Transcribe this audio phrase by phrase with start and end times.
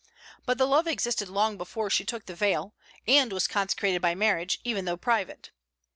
[0.47, 2.73] But the love existed long before she took the veil,
[3.07, 5.51] and was consecrated by marriage, even though private.